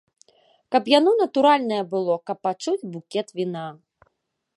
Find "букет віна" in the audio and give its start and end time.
2.95-3.67